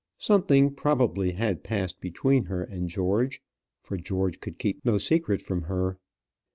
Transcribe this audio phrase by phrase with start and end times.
[0.17, 3.39] Something probably had passed between her and George;
[3.83, 5.99] for George could keep no secret from her.